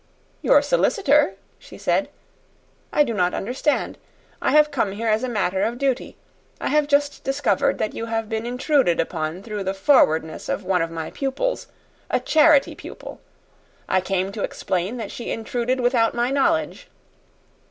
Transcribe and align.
"Your 0.41 0.63
solicitor!" 0.63 1.35
she 1.59 1.77
said. 1.77 2.09
"I 2.91 3.03
do 3.03 3.13
not 3.13 3.35
understand. 3.35 3.99
I 4.41 4.49
have 4.49 4.71
come 4.71 4.93
here 4.93 5.05
as 5.09 5.21
a 5.21 5.29
matter 5.29 5.61
of 5.61 5.77
duty. 5.77 6.17
I 6.59 6.69
have 6.69 6.87
just 6.87 7.23
discovered 7.23 7.77
that 7.77 7.93
you 7.93 8.07
have 8.07 8.27
been 8.27 8.47
intruded 8.47 8.99
upon 8.99 9.43
through 9.43 9.63
the 9.63 9.75
forwardness 9.75 10.49
of 10.49 10.63
one 10.63 10.81
of 10.81 10.89
my 10.89 11.11
pupils 11.11 11.67
a 12.09 12.19
charity 12.19 12.73
pupil. 12.73 13.21
I 13.87 14.01
came 14.01 14.31
to 14.31 14.41
explain 14.43 14.97
that 14.97 15.11
she 15.11 15.29
intruded 15.29 15.79
without 15.79 16.15
my 16.15 16.31
knowledge." 16.31 16.87